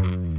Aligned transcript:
The 0.00 0.29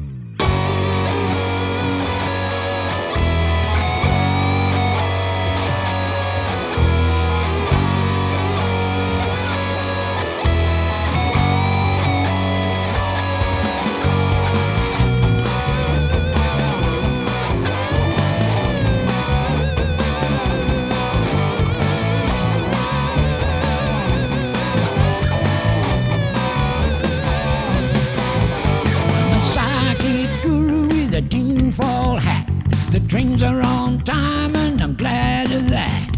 a 31.22 31.30
tinfoil 31.30 32.18
hat. 32.18 32.48
The 32.92 33.00
trains 33.08 33.44
are 33.44 33.62
on 33.62 34.04
time 34.04 34.56
and 34.56 34.82
I'm 34.82 34.96
glad 34.96 35.52
of 35.52 35.70
that. 35.70 36.10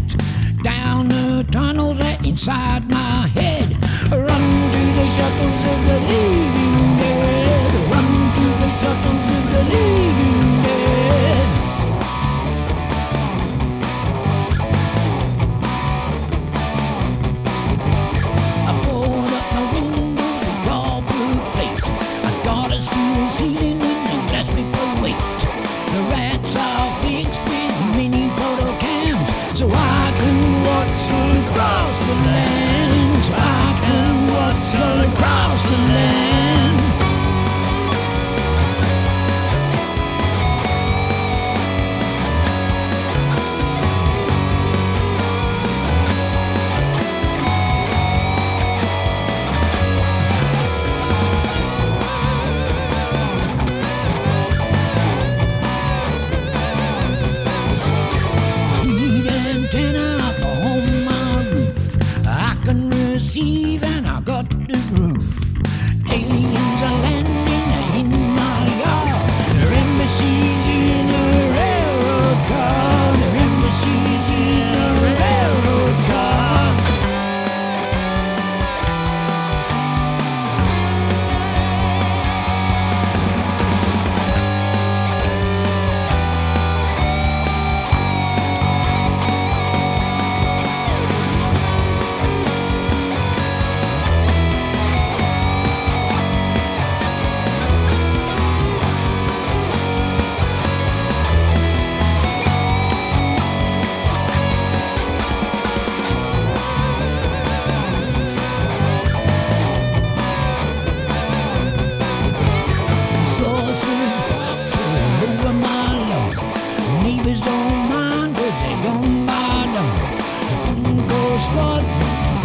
Down 0.62 1.08
the 1.08 1.46
tunnels 1.50 1.98
inside 2.26 2.88
my 2.88 3.26
head. 3.28 3.72
Run 4.10 4.44
through 4.70 4.92
the 5.00 5.06
shuttles 5.16 5.60
of 5.72 5.78
the 5.88 6.23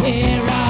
Here 0.02 0.42
I 0.48 0.69